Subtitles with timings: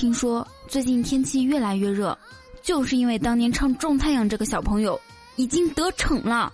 [0.00, 2.16] 听说最近天气越来越热，
[2.62, 4.98] 就是因为当年唱《种太阳》这个小朋友
[5.36, 6.50] 已经得逞了。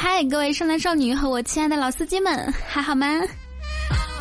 [0.00, 3.06] 嗨，各位少男少女和我亲爱的老司机们，还好吗？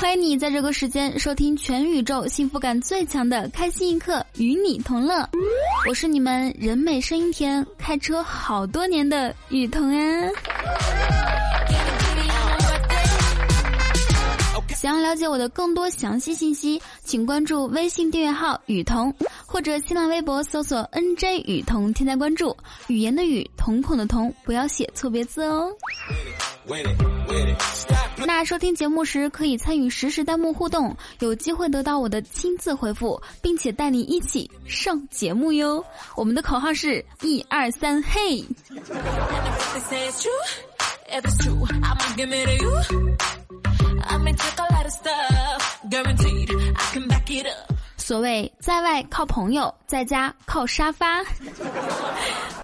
[0.03, 5.25] 欢迎你在这个时间收听全宇宙幸福感最强的开心一刻，与你同乐。
[5.87, 10.29] 我是你们人美声音甜、开车好多年的雨桐啊。
[14.75, 19.11] 想要了解我的更多详细信息，请关注微信订阅号“雨桐”
[19.47, 22.53] 或者新浪微博搜索 “nj 雨桐”添加关注。
[22.87, 25.69] 语言的语，瞳孔的瞳，不要写错别字哦。
[28.25, 35.83] 那收听节目时可以参与实时弹幕互动，有机会得到我的亲自回复，并且带你一起上节目哟。
[36.15, 38.43] 我们的口号是一二三，嘿！
[48.03, 51.23] 所谓在外靠朋友，在家靠沙发。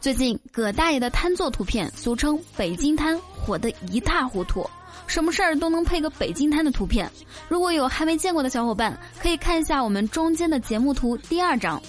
[0.02, 4.70] 最近葛大爷的瘫坐图片，俗称北京瘫，火得一塌糊涂。
[5.08, 7.10] 什么事儿都能配个北京瘫的图片。
[7.48, 11.82] 如果有还没见过的小伙伴，可以看一下我们中间的节目图第二张。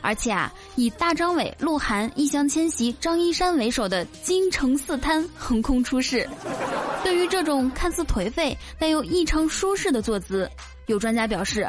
[0.00, 6.26] 而且啊，以大张伟、鹿晗、易烊千玺、张一山为首的京城四瘫横空出世。
[7.02, 10.50] 对于这种看似颓废但又异常舒适的坐姿，
[10.86, 11.68] 有专家表示，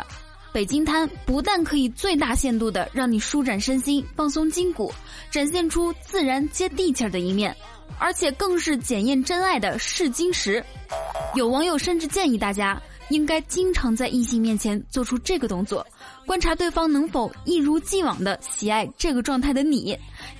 [0.55, 4.89] 北京瘫不但可以最大限度的让你舒展身心、放松筋骨，
[5.29, 7.53] 展现出自然接地气儿的一面，
[7.99, 10.63] 而且更是检验真爱的试金石。
[11.33, 12.81] 有网友甚至建议大家。
[13.09, 15.85] 应该经常在异性面前做出这个动作，
[16.25, 19.95] 观察对方能否一如既往的喜爱这个状态的你，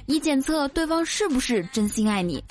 [0.07, 2.44] 以检测对方是不是真心爱你。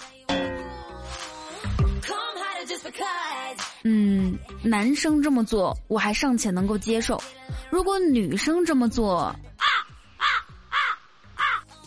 [3.85, 7.23] 嗯，男生这么做我还尚且能够接受，
[7.71, 9.35] 如果女生这么做，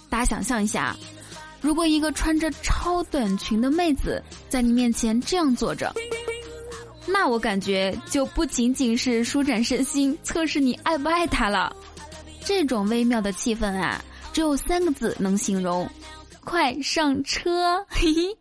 [0.07, 0.95] 大家想象一下，
[1.59, 5.91] 如果一个穿着超短裙的妹子在你面前这样坐着。
[7.07, 11.75] 那我感觉就不仅仅是舒展身心，测试你爱不爱他了。
[12.45, 13.99] 这种微妙的气氛啊，
[14.31, 15.89] 只有三个字能形容：
[16.43, 17.83] 快上车！
[17.89, 18.37] 嘿嘿。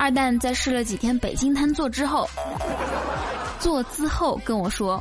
[0.00, 2.26] 二蛋在试了几天北京瘫坐之后，
[3.58, 4.98] 坐姿后跟我说，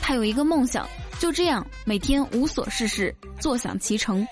[0.00, 0.88] 他有一个梦想。
[1.18, 4.26] 就这样，每天无所事事，坐享其成。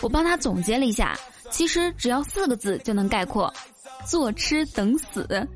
[0.00, 1.16] 我帮他总结了一下，
[1.52, 3.52] 其实只要四个字就能概括：
[4.04, 5.48] 坐吃等死。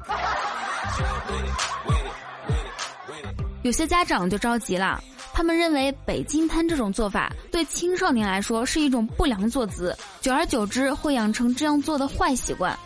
[3.63, 5.03] 有些家长就着急了，
[5.35, 12.79] 他们认为北京瘫这种做法对青少年来说是一种不良坐姿，久而久之会养成这样做的坏习惯。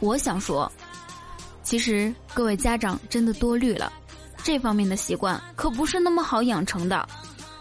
[0.00, 0.70] 我想说，
[1.62, 3.92] 其实各位家长真的多虑了。
[4.42, 7.08] 这方面的习惯可不是那么好养成的。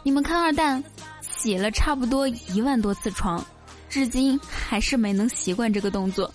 [0.02, 0.84] 你们看二蛋，
[1.22, 3.46] 洗了差不多一万多次床，
[3.88, 6.30] 至今还是没能习惯这个动作，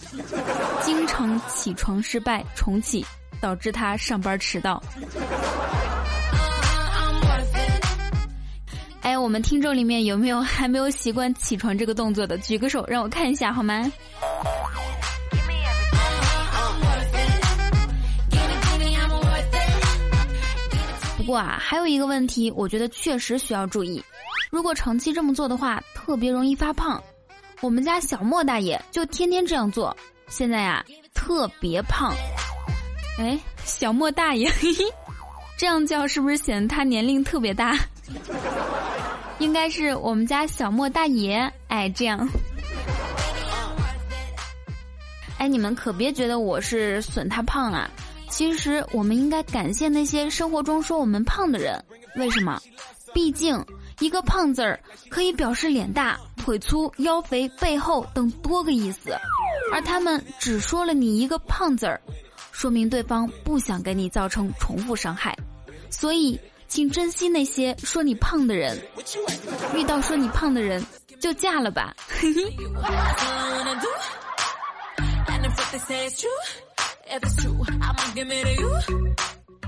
[0.83, 3.05] 经常起床失败重启，
[3.41, 4.81] 导致他上班迟到。
[9.28, 12.39] 我们听众里面有没有 还没有习惯起床这个动作的？
[12.39, 13.84] 举个手让我看一下好吗？
[21.19, 24.03] 不过啊，还有一个问题，我觉得确实需要注意。
[24.50, 26.99] 如果长期这么做的话，特别容易发胖。
[27.61, 29.94] 我们家小莫大爷就天天这样做，
[30.31, 30.82] 现在呀
[31.12, 32.14] 特别胖。
[33.19, 34.85] 哎，小莫大爷，嘿嘿，
[35.58, 37.79] 这样叫是不是显得他年龄特别大？
[39.38, 41.52] 应该是我们家小莫大爷。
[41.69, 42.29] 哎，这样。
[45.38, 47.88] 哎，你们可别觉得我是损他胖啊。
[48.29, 51.82] 其实我们应该感谢那些生活中说我们胖的人，
[52.17, 52.61] 为什么？
[53.14, 53.64] 毕竟
[54.00, 59.17] 一个胖字儿可以表示脸大、腿粗、腰肥、背厚等多个意思，
[59.73, 62.00] 而他们只说了你一个胖字儿，
[62.52, 65.34] 说明对方不想给你造成重复伤害。
[65.88, 66.38] 所以，
[66.69, 68.79] 请珍惜那些说你胖的人，
[69.75, 70.85] 遇到说你胖的人
[71.19, 71.97] 就嫁了吧。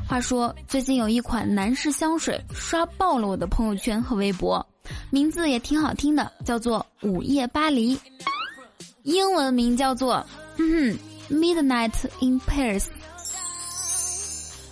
[0.06, 4.64] 话说，最近有一款男士香水刷爆了我的朋友圈和微博，
[5.10, 7.96] 名字也挺好听的，叫做《午夜巴黎》，
[9.04, 10.24] 英文名叫做
[11.30, 12.84] 《Midnight in Paris》。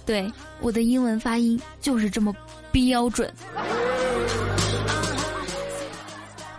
[0.04, 0.30] 对，
[0.60, 2.34] 我的英文发音就是这么
[2.72, 3.32] 标准。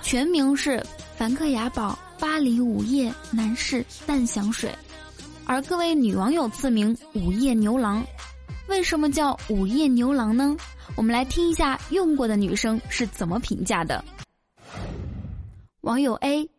[0.01, 0.84] 全名是
[1.16, 4.74] 梵克雅宝巴黎午夜男士淡香水，
[5.46, 8.04] 而各位女网友赐名“午夜牛郎”。
[8.68, 10.56] 为什么叫“午夜牛郎”呢？
[10.95, 14.04] 我们来听一下用过的女生是怎么评价的。
[15.81, 16.50] 网友 A。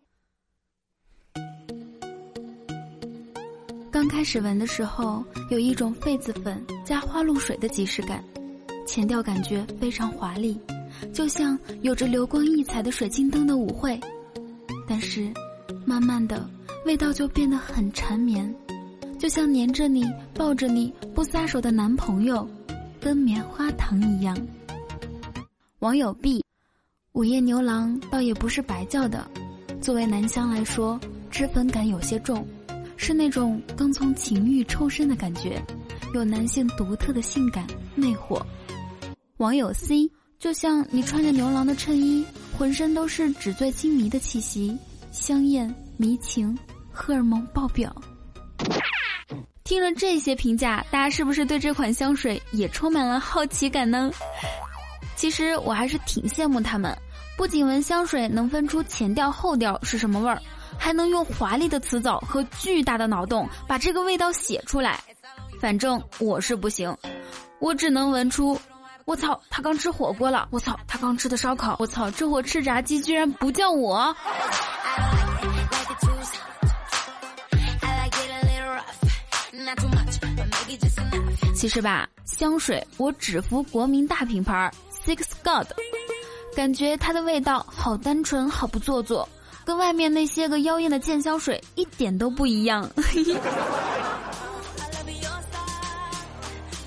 [4.00, 8.24] 刚开始闻的时候，有一种痱子粉加花露水的即视感，
[8.86, 10.58] 前调感觉非常华丽，
[11.12, 14.00] 就像有着流光溢彩的水晶灯的舞会。
[14.88, 15.30] 但是，
[15.84, 16.48] 慢慢的，
[16.86, 18.50] 味道就变得很缠绵，
[19.18, 22.48] 就像黏着你、抱着你不撒手的男朋友，
[23.02, 24.34] 跟棉花糖一样。
[25.80, 26.42] 网友 B，
[27.12, 29.30] 午夜牛郎倒也不是白叫的，
[29.78, 30.98] 作为男香来说，
[31.30, 32.42] 脂粉感有些重。
[33.02, 35.58] 是那种刚从情欲抽身的感觉，
[36.12, 38.38] 有男性独特的性感魅惑。
[39.38, 40.08] 网友 C
[40.38, 42.22] 就像你穿着牛郎的衬衣，
[42.58, 44.76] 浑身都是纸醉金迷的气息，
[45.12, 46.56] 香艳迷情，
[46.92, 47.90] 荷尔蒙爆表。
[49.64, 54.10] 听了这些评价，大家是不是对这款香水也充满了好奇感呢？
[55.16, 56.94] 其实我还是挺羡慕他们，
[57.34, 60.38] 不仅闻香水能分出前调后调是什么味儿。
[60.78, 65.00] 还能用华丽的词藻和巨大的脑洞把这个味道写出来，
[65.60, 66.96] 反正我是不行，
[67.58, 68.58] 我只能闻出，
[69.04, 74.14] 我操，他刚吃火锅了，我操，他刚吃的烧烤，我操，这货吃炸鸡居然不叫我。
[81.54, 84.72] 其实吧，香水我只服国民大品牌
[85.04, 85.66] Six God，
[86.56, 89.28] 感觉它的味道好单纯，好不做作。
[89.64, 92.88] 跟外面那些个妖艳的贱香水一点都不一样。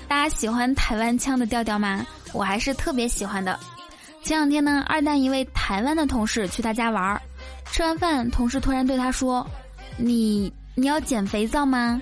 [0.08, 2.06] 大家喜欢台湾腔的调调吗？
[2.32, 3.58] 我还是特别喜欢的。
[4.22, 7.20] 前两天呢，二蛋一位台湾的同事去他家玩儿，
[7.70, 9.46] 吃完饭，同事突然对他说
[9.98, 12.00] ：“你你要捡肥皂吗？”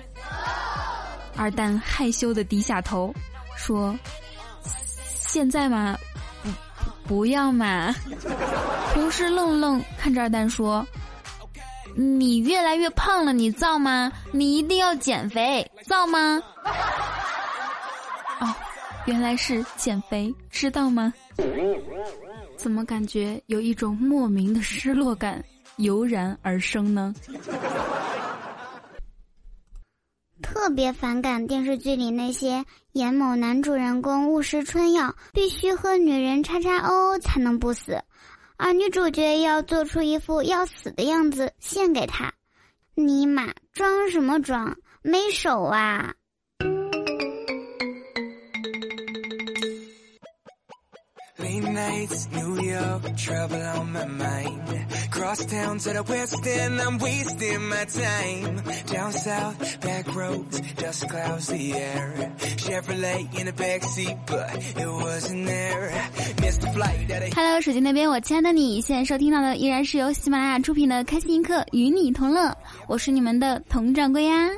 [1.35, 3.13] 二蛋害羞的低下头，
[3.57, 3.93] 说
[5.27, 5.97] ：“现在吗？
[7.07, 7.93] 不要嘛。”
[8.93, 10.85] 同事愣愣看着二蛋说
[11.95, 14.11] ：“你越来越胖了，你造吗？
[14.31, 16.41] 你一定要减肥，造吗？”
[18.39, 18.53] 哦，
[19.05, 21.13] 原来是减肥，知道吗？
[22.55, 25.43] 怎么感觉有一种莫名的失落感
[25.77, 27.13] 油然而生呢？
[30.41, 37.99] 特别反感电视剧里那些演某男主人公误食春药，必须和女人叉叉哦才能不死。
[38.55, 42.31] 而女主角要做出一副要死的样子献给他，
[42.93, 44.77] 尼玛装什么装？
[45.01, 46.13] 没手啊
[67.35, 72.55] ！Hello，手机那边，我亲爱的你，现在收听到的依然是由喜马拉雅出品的《开心一刻》，与你同乐，
[72.87, 74.49] 我是你们的佟掌柜呀。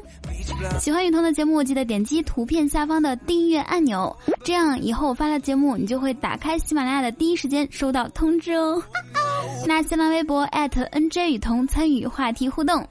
[0.80, 8.80] 喜欢雨桐的节目，记得点击图片下方的订阅按钮，这样以后我发的节目，你就会打开喜马拉雅的第一时间收到通知哦。
[9.66, 12.88] 那新浪微博 @nj 雨桐参与话题互动，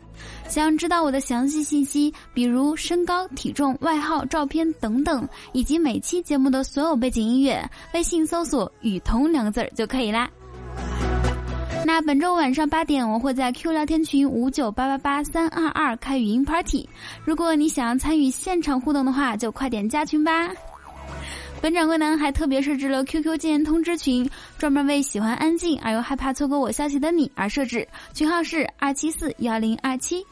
[0.48, 10.28] 想知道我的详细信息，比如身高、体重、外号、照片等等，以及每期节目的所有背景音乐，微信搜索“雨桐”两个字儿就可以啦。
[11.86, 16.88] 那本周晚上八点，我会在 Q 聊天群五九八八八三二二开语音 party。
[17.24, 20.50] 如果你想要参与现场互动的话，就快点加群吧。
[21.64, 24.28] 本掌柜呢还特别设置了 QQ 禁言通知群，
[24.58, 30.22] 专门为喜欢安静而又害怕错过我消息的你而设置，群号是二七四幺零二七。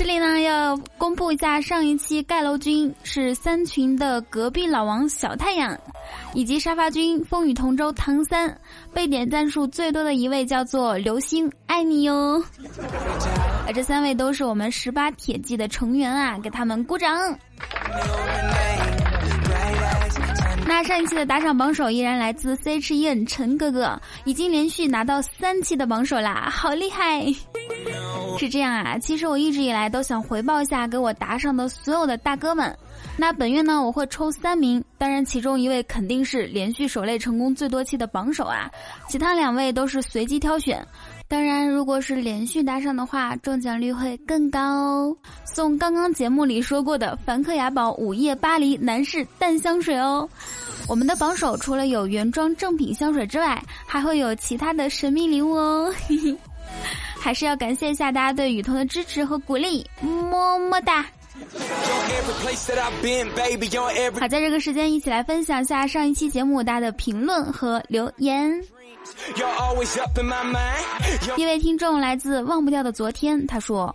[0.00, 5.78] 这里呢要公布一下，上一期盖楼君是三群的隔壁老王小太阳，
[6.32, 8.58] 以及沙发君风雨同舟唐三，
[8.94, 12.42] 被点赞数最多的一位叫做流星，爱你哟！
[13.66, 17.36] 而这三位都是我们十八铁骑的成员啊，给他们鼓掌。
[20.66, 27.26] 那上一期的打赏榜首依然来自 C H E N 陈哥哥，已经连续拿到三期的榜首啦，好厉害！
[28.38, 32.74] 是这样啊，其实我一直以来都想回报一下给我打赏的所有的大哥们。
[33.16, 38.70] 那本月呢，我会抽三名，当然其中一位肯定是连续守擂成功最多期的榜首啊，
[39.08, 40.84] 其他两位都是随机挑选。
[41.28, 50.28] 当然，如果是连续打赏的话，中奖率会更高哦，送刚刚节目里说过的梵克雅宝午夜巴黎男士淡香水哦。
[50.88, 55.94] 我们的榜首除了有原装正品香水之外，还会有其他的神秘礼物哦。
[56.08, 56.36] 嘿 嘿
[57.20, 61.04] 还是要感谢一下大家对雨桐的支持和鼓励，么么哒！
[64.18, 68.50] 好，在这个时间一起来分享一下上一期节目大家的评论和留言。
[71.36, 73.94] 一位听众来自忘不掉的昨天，他说：“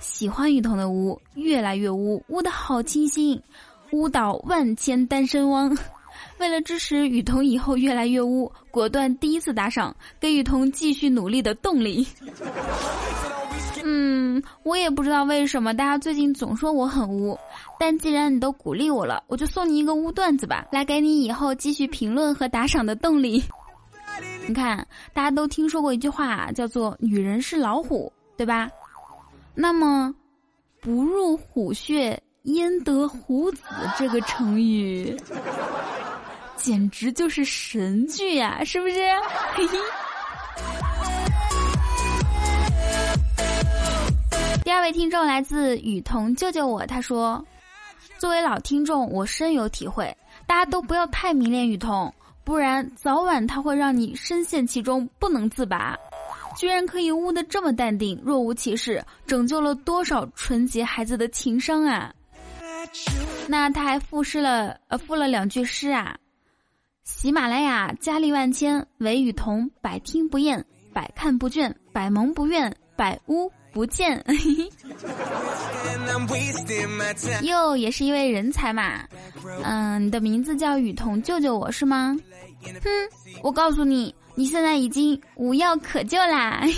[0.00, 3.40] 喜欢雨桐的屋越来越污，污的好清新，
[3.90, 5.76] 污倒万千单身汪。”
[6.42, 12.04] 为了支持雨桐以后越来越污，果断第一次打赏，给雨桐继续努力的动力。
[13.84, 17.38] 嗯，我也不知道为什么大家最近总说我很污，
[17.78, 23.40] 但既然你都鼓励我了，我就送你一个污段子吧，来给你以后继续评论和打赏的动力。
[24.48, 28.68] 你看，大家都听说过一句话，叫做“女人是老虎”，对吧？
[29.54, 30.12] 那么
[30.82, 33.62] ，“不入虎穴，焉得虎子”
[33.96, 35.16] 这个成语。
[36.62, 39.00] 简直就是神剧呀，是不是？
[44.62, 47.44] 第二位听众来自雨桐救救我，他说
[48.16, 50.16] ：“作为老听众，我深有体会，
[50.46, 52.14] 大家都不要太迷恋雨桐，
[52.44, 55.98] 不然早晚他会让你深陷其中不能自拔。
[56.56, 62.14] 居然可以悟得这么淡定，若无其事，拯救了多少纯洁孩子的情商啊！
[63.48, 66.16] 那他还赋诗了，呃，赋了两句诗啊。”
[67.04, 74.24] 喜马拉雅佳丽万千，唯雨桐百听不厌，百看不倦，百萌不怨，百污不见。
[77.42, 79.00] 又也是一位人才嘛，
[79.64, 82.16] 嗯，你的名字叫雨桐，救救我是吗？
[82.62, 82.88] 哼，
[83.42, 86.62] 我告诉你，你现在已经无药可救啦。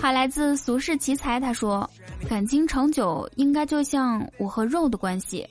[0.00, 1.90] 好，来自俗世奇才，他说，
[2.28, 5.44] 感情长久应该就像我和肉的关系，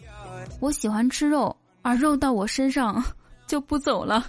[0.62, 1.54] 我喜欢吃肉。
[1.84, 3.04] 而肉到我身上
[3.46, 4.26] 就不走了。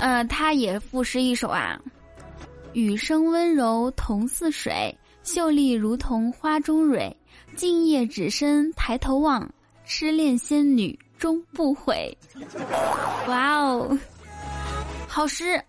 [0.00, 1.78] 呃，他也赋诗一首啊：
[2.72, 7.14] 雨声温柔同似水，秀丽如同花中蕊。
[7.56, 9.48] 静夜只身抬头望，
[9.84, 12.16] 痴恋仙女终不悔。
[13.26, 13.98] 哇哦，
[15.08, 15.60] 好诗！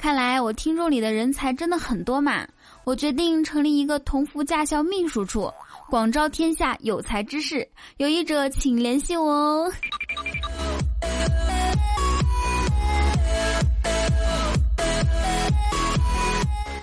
[0.00, 2.44] 看来我听众里的人才真的很多嘛。
[2.90, 5.48] 我决定成立一个同福驾校秘书处，
[5.88, 7.64] 广招天下有才之士，
[7.98, 9.72] 有意者请联系我哦。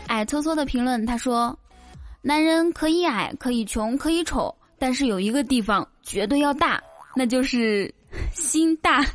[0.08, 1.54] 矮搓搓的评论，他说
[2.24, 6.82] ：“男人可以矮，可以穷，可以丑，但是有一个地方绝对要大，
[7.18, 7.94] 那就是
[8.32, 9.06] 心大。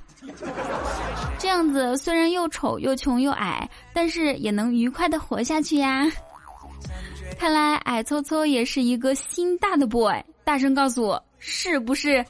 [1.38, 6.06] 这样子虽然又丑又穷又矮，但是也能愉快的活下去呀。”
[7.38, 12.24] 看来矮搓搓也是一个心大的 boy，大声告诉我是不是？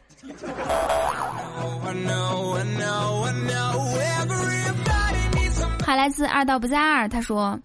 [5.84, 7.58] 还来自二道不在二，他说：“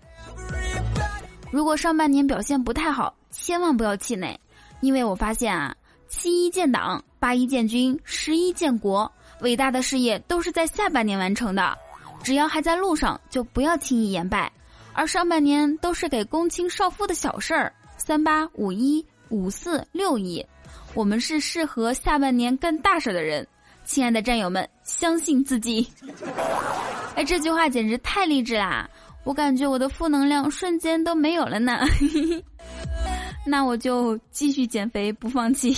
[1.51, 4.37] 如果上半年表现不太好，千万不要气馁，
[4.81, 5.73] 因为我发现啊，
[6.09, 9.09] 七一建党，八一建军，十一建国，
[9.41, 11.77] 伟大的事业都是在下半年完成的，
[12.23, 14.51] 只要还在路上，就不要轻易言败。”
[14.97, 20.43] 而上半年都是给公卿少妇的小事儿，三八五一五四六一，
[20.95, 23.45] 我们是适合下半年干大事的人。
[23.85, 25.87] 亲爱的战友们，相信自己！
[27.13, 28.89] 哎，这句话简直太励志啦！
[29.23, 31.79] 我感觉我的负能量瞬间都没有了呢。
[33.45, 35.77] 那我就继续减肥，不放弃。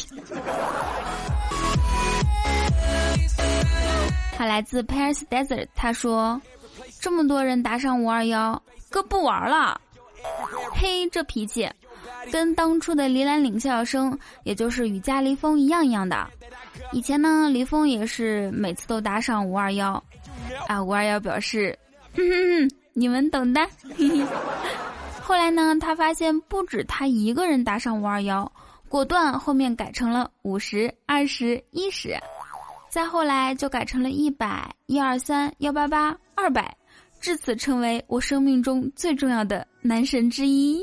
[4.37, 6.41] 他来自 Paris Desert，他说
[7.01, 9.79] ：“这么多人打赏五二幺。”哥不玩了，
[10.73, 11.69] 嘿，这脾气，
[12.31, 16.27] 跟当初的离兰岭笑声，也就是雨家离风一样一样的。
[16.91, 20.03] 以前呢，离风也是每次都打赏五二幺，
[20.67, 21.77] 啊，五二幺表示，
[22.93, 23.61] 你们懂的。
[25.21, 28.51] 后来呢，他发现不止他一个人打赏五二幺，
[28.87, 32.17] 果断后面改成了五十、二十、一十，
[32.89, 36.75] 再后来就改成了一百、一二三、幺八八、二百。
[37.19, 40.81] 至此，成为我生命中最重要的男神之一。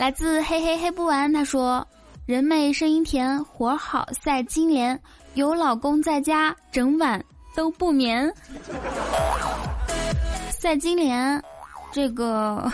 [0.00, 1.86] 来自嘿嘿嘿不完，他说
[2.26, 4.98] ：“人美声音甜，活好赛金莲，
[5.34, 7.22] 有老公在家，整晚
[7.54, 8.32] 都不眠。”
[10.50, 11.42] 赛金莲，
[11.92, 12.70] 这个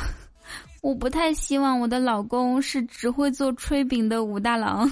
[0.86, 4.88] 我不太希望我的老公是只会做炊饼的武大郎。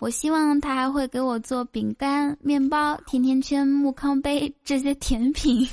[0.00, 5.68] 我希望他还会给我做饼干、面包、甜甜圈、木糠杯这些甜品。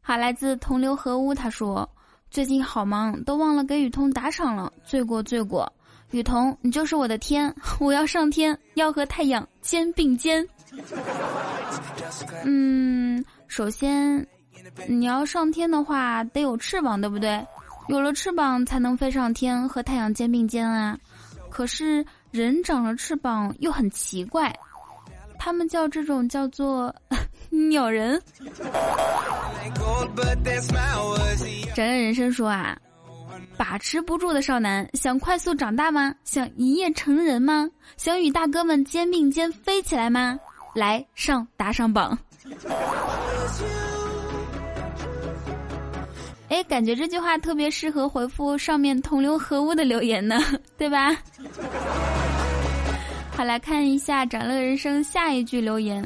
[0.00, 1.88] 好，来自同流合污，他说
[2.28, 5.72] 最近好忙，都忘了给雨桐打赏了，罪过罪过。
[6.10, 10.44] 雨桐，你就是我的天，我要上天，要和太阳肩并肩。
[12.44, 14.26] 嗯，首先
[14.86, 17.44] 你要上天的话，得有翅膀，对不对？
[17.88, 20.96] 有了翅膀才能飞上天，和太阳肩并肩啊。
[21.50, 24.54] 可是人长了翅膀又很奇怪，
[25.38, 26.94] 他们叫这种叫做
[27.50, 28.20] 鸟人。
[31.74, 32.78] 整个人生说啊，
[33.56, 36.14] 把持不住的少男，想快速长大吗？
[36.24, 37.68] 想一夜成人吗？
[37.96, 40.38] 想与大哥们肩并肩飞起来吗？
[40.74, 42.16] 来上打赏榜。
[46.50, 50.36] 哎，感觉这句话特别适合回复上面同流合污的留言呢，
[50.76, 51.16] 对吧？
[53.36, 56.04] 好，来看一下掌乐人生下一句留言。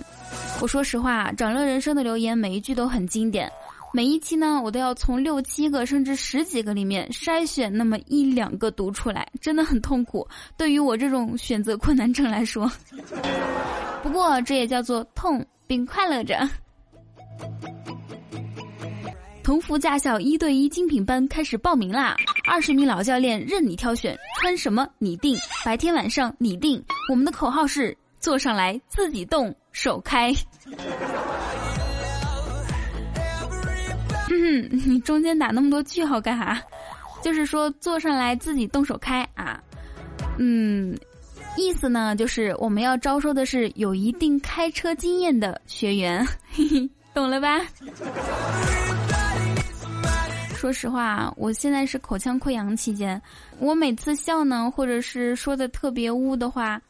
[0.61, 3.51] 我说实话，掌乐人生的留言每一句都很经典，
[3.95, 10.29] 每一期呢，我都要从六七个甚至十几个里面筛选那么一两个读出来，真的很痛苦。
[10.59, 12.71] 对于我这种选择困难症来说，
[14.05, 16.47] 不过这也叫做痛并快乐着。
[19.45, 22.17] 同福驾校一对一精品班开始报名啦！
[22.49, 26.83] 二十名老教练任你挑选，穿什么你定，白天晚上你定。
[27.11, 30.33] 我们的口号是：坐上来自己动手开。
[34.31, 36.59] 嗯，你中间打那么多句号干啥？
[37.23, 39.63] 就是说坐上来自己动手开啊。
[40.39, 40.97] 嗯，
[41.59, 47.61] 意思呢就是我们要招收的是有一定开车经验的学员，嘿嘿，懂了吧？
[50.65, 53.21] 说实话，我现在是口腔溃疡期间，
[53.59, 56.81] 我每次笑呢，或者是说的特别污的话，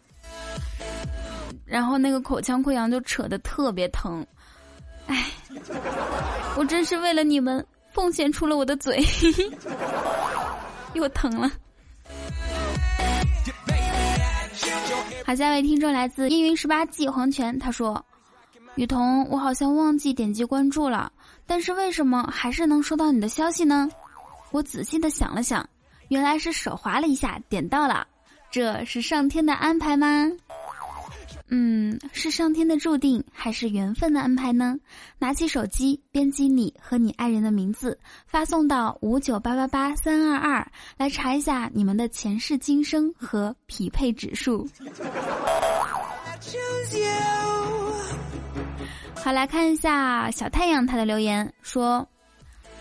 [1.66, 4.24] 然后那个口腔溃疡就扯得特别疼，
[5.08, 5.26] 哎，
[6.56, 9.04] 我真是为了你们奉献出了我的嘴，
[10.94, 11.50] 又疼了。
[15.26, 18.06] 好，下一位听众来自阴云十八季黄泉，他说
[18.76, 21.12] ：“雨桐，我好像忘记点击关注了。”
[21.46, 23.88] 但是为什么还是能收到你的消息呢？
[24.50, 25.68] 我仔细的想了想，
[26.08, 28.06] 原来是手滑了一下点到了，
[28.50, 30.30] 这是上天的安排吗？
[31.48, 34.76] 嗯，是上天的注定还是缘分的安排呢？
[35.18, 44.66] 拿起手机，编辑你和你爱人的名字，发送到五九八八八三二二，来查一下你们的前世今生和匹配指数。
[49.24, 52.06] 好，来看一下小太阳他的留言说：“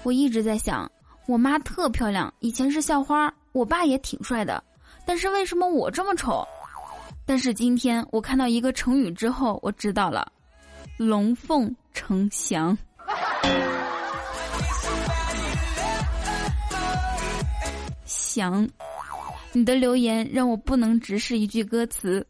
[0.03, 0.91] 我一直在想，
[1.25, 4.61] 我妈特漂亮，以前是校花，我爸也挺帅的，
[5.05, 6.45] 但是为什么我这么丑？
[7.25, 10.29] 但是今天我看到一个成语之后，我知道了，
[10.97, 12.77] 龙凤呈祥。
[18.03, 18.67] 祥，
[19.53, 22.27] 你的留言让我不能直视一句歌词，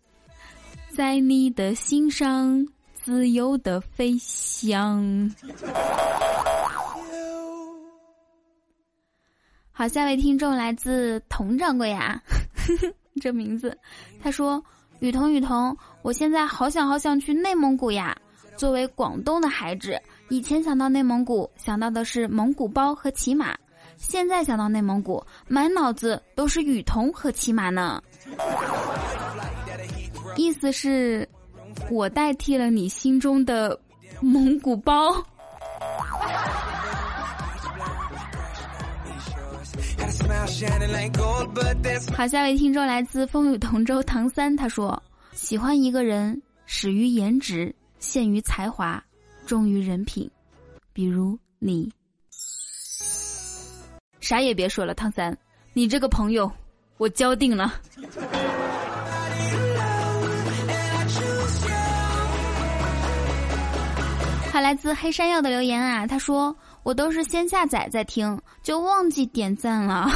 [0.96, 2.64] 在你的心上。”
[3.04, 5.30] 自由的飞翔。
[9.74, 12.22] 好，下位听众来自佟掌柜呀，
[13.22, 13.78] 这名字，
[14.22, 14.64] 他说
[15.02, 18.16] ：“雨桐，雨桐，我现在好想好想去内蒙古呀。
[18.56, 23.54] 作为广东的孩子，以前想到内蒙古想到的是蒙古包和骑马，
[23.98, 28.02] 现在想到内蒙古，满脑子都是雨桐和骑马呢。
[30.38, 31.28] 意思是。”
[31.90, 33.80] 我代替了你心中的
[34.22, 35.14] 蒙古包。
[42.16, 45.02] 好，下位听众来自风雨同舟唐三，他说
[45.34, 49.04] ：“喜欢一个人，始于颜值，陷于才华，
[49.46, 50.30] 忠于人品，
[50.94, 51.92] 比如你。”
[54.22, 55.36] 啥也别说了，唐三，
[55.74, 56.50] 你这个朋友，
[56.98, 57.74] 我交定了。
[64.54, 70.08] 还来自黑山药的留言啊，他说我都是先下载再听，就忘记点赞了。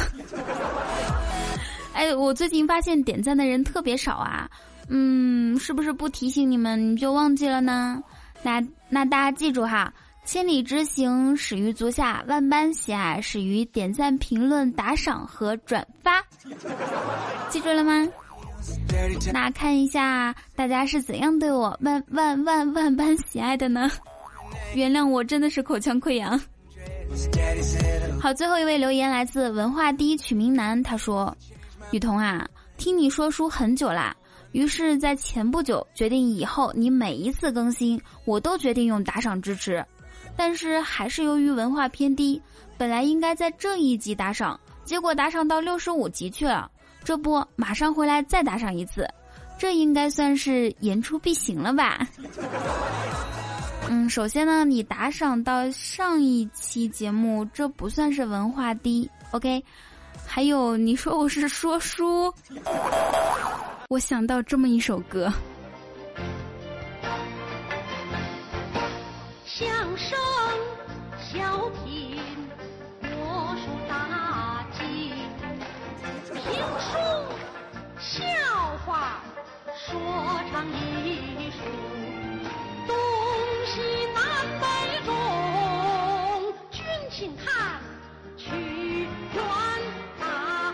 [1.92, 4.48] 哎，我最近发现点赞的人特别少啊，
[4.88, 8.00] 嗯，是不是不提醒你们你就忘记了呢？
[8.40, 9.92] 那那大家记住哈，
[10.24, 16.24] 千里之行始于足下，万般喜爱始于点赞、评论、打赏和转发。
[17.50, 18.06] 记住了吗？
[19.32, 23.90] 那看一下大家是怎样对我万万万万般喜爱的呢？
[24.74, 26.40] 原谅我真的是口腔溃疡。
[28.20, 31.34] 好，最后一位留言来自文化第一取名男，他说
[31.90, 34.14] ：“雨桐啊，听你说书很久啦，
[34.52, 39.84] 于是，在前不久决定以后你每一次更新，我都决定用打赏支持，
[40.36, 42.40] 但是还是由于文化偏低，
[42.76, 46.70] 本来应该在这一集打赏，结果打赏到六十五集去了。”
[47.04, 49.08] 这不，马上回来再打赏一次，
[49.58, 52.06] 这应该算是言出必行了吧？
[53.90, 59.64] 嗯，首先呢，你打赏到上一期节目，这不算是文化低，OK？
[60.26, 62.32] 还有，你说我是说书，
[63.88, 65.32] 我想到这么一首歌，
[69.46, 70.18] 相声
[71.18, 72.18] 小品。
[73.00, 75.12] 魔术、杂技、
[76.34, 76.42] 评
[76.78, 76.98] 书、
[77.98, 78.20] 笑
[78.84, 79.22] 话
[79.74, 79.98] 说
[80.52, 81.58] 唱艺术，
[87.18, 87.80] 请看，
[88.36, 88.46] 屈
[89.34, 89.42] 原
[90.20, 90.72] 大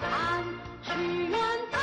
[0.00, 0.42] 看，
[0.82, 0.90] 屈
[1.28, 1.38] 原
[1.70, 1.78] 大。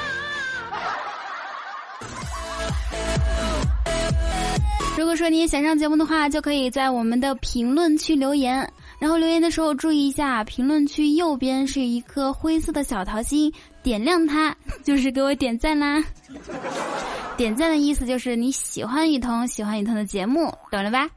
[4.99, 8.69] 如果说你也想上节目的话，就可以在我们的评论区留言。
[8.99, 13.49] 然后留言的时候注意一下，评论区右边是一颗灰色的小桃心。
[13.81, 16.03] 点亮它， 就是给我点赞啦！
[17.37, 21.07] 点赞的意思就是你喜欢雨桐，喜欢雨桐的节目，懂了吧？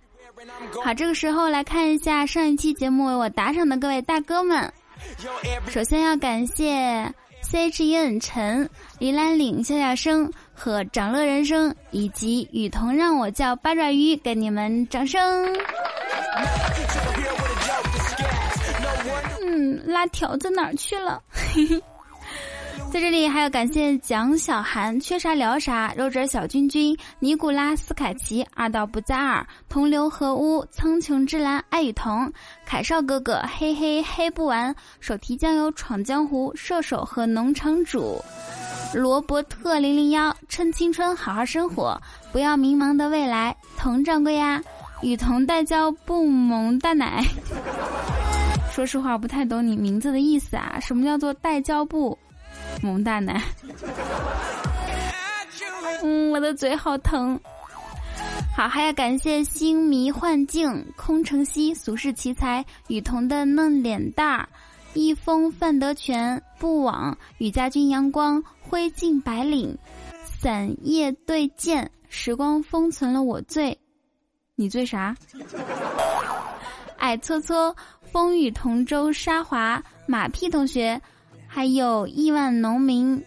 [0.83, 4.73] 好，这个时候来看一下上一期节目为我打赏的各位大哥们。
[5.69, 15.21] 首先要感谢 C H E N 陈、李兰岭、笑笑声和长乐人生，以及雨桐让我叫八爪鱼，给你们掌声。
[19.43, 21.23] 嗯，辣条子哪儿去了？
[22.93, 32.31] 在这里还要感谢蒋小涵，缺啥聊啥，肉汁小君君，尼古拉斯凯奇，二道不在二，同流合污，苍穹之蓝，爱与同，
[32.67, 38.21] 凯少哥哥，嘿嘿嘿不完，手提酱油闯江湖，射手和农场主，
[38.93, 41.97] 罗伯特零零幺，趁青春好好生活，
[42.33, 44.61] 不要迷茫的未来，佟掌柜呀，
[45.01, 47.25] 雨桐代交不萌大奶，
[48.75, 52.19] 说实话不太懂你名字的意思啊，什么叫做代交不？
[52.83, 53.43] 萌大奶，
[56.03, 57.39] 嗯，我的嘴好疼。
[58.57, 64.49] 好，还要感谢星迷幻境、空城西、俗世奇才、雨桐的嫩脸蛋儿、
[64.95, 69.77] 一封范德全、不枉、雨家军、阳光、灰烬白领、
[70.25, 73.77] 散叶对剑、时光封存了我醉，
[74.57, 75.15] 你醉啥？
[76.99, 81.01] 矮搓搓、风雨同舟、沙华、马屁同学。
[81.53, 83.21] 还有亿万农民、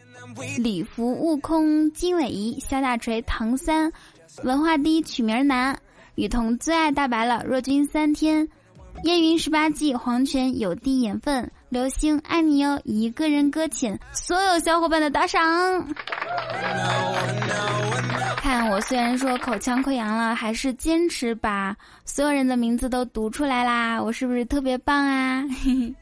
[0.58, 3.92] 礼服悟空、金尾仪、肖大锤、唐三、
[4.44, 5.78] 文化低取名难、
[6.16, 8.48] 雨桐最爱大白了、若君三天、
[9.04, 15.42] 烟云十八计、黄泉有滴眼分、流星爱你哟、一个人搁浅，所有小伙伴的打赏。
[18.38, 25.44] 看我虽然说口腔溃疡了，还是坚持把所有人的名字都读出来啦，我是不是特别棒啊？
[25.64, 25.96] 嘿嘿。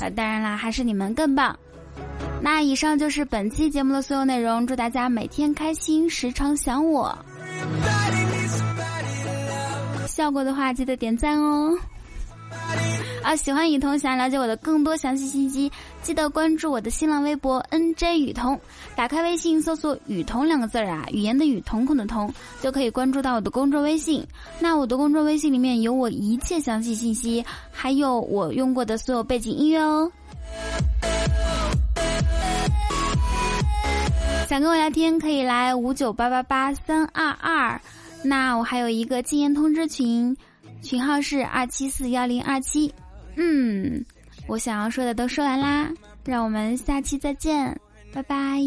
[0.00, 1.58] 啊，当然啦，还是你们更棒。
[2.42, 7.16] 那以上就是本期节目的所有内容，祝大家每天开心，时常想我。
[10.06, 11.78] 效果的话，记得点赞哦。
[13.22, 15.70] 啊，喜欢雨桐，想要了解我的更多详细信息，
[16.02, 18.58] 记得关注我的新浪微博 NJ 雨桐。
[18.96, 22.32] 打开微信搜索“雨桐”两个字儿啊，语言的语，瞳孔的瞳，
[22.62, 24.26] 就可以关注到我的公众微信。
[24.58, 30.10] 那我的公众微信里面有我一切详细信息，还有我用过的所有背景音乐哦。
[34.48, 37.80] 想跟我聊天，可以来五九八八八三二二。
[38.24, 40.36] 那我还有一个禁言通知群。
[40.82, 42.92] 群号是二七四幺零二七，
[43.36, 44.04] 嗯，
[44.46, 45.90] 我想要说的都说完啦，
[46.24, 47.78] 让我们下期再见，
[48.12, 48.60] 拜拜。